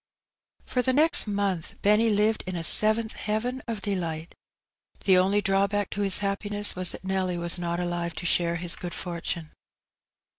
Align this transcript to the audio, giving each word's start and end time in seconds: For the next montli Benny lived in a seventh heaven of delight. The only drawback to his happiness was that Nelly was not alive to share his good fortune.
For 0.65 0.81
the 0.81 0.93
next 0.93 1.25
montli 1.27 1.77
Benny 1.83 2.09
lived 2.09 2.43
in 2.47 2.55
a 2.55 2.63
seventh 2.63 3.13
heaven 3.13 3.61
of 3.67 3.83
delight. 3.83 4.33
The 5.03 5.19
only 5.19 5.43
drawback 5.43 5.91
to 5.91 6.01
his 6.01 6.17
happiness 6.25 6.75
was 6.75 6.91
that 6.93 7.03
Nelly 7.05 7.37
was 7.37 7.59
not 7.59 7.79
alive 7.79 8.15
to 8.15 8.25
share 8.25 8.55
his 8.55 8.75
good 8.75 8.95
fortune. 8.95 9.51